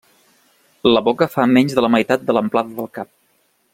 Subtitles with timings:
[0.95, 3.13] La boca fa menys de la meitat de l'amplada del cap.